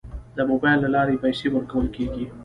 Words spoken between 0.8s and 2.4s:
له لارې پیسې ورکول کیږي.